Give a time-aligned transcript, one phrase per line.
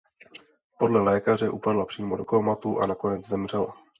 [0.79, 3.77] Podle lékaře upadla přímo do kómatu a nakonec zemřela.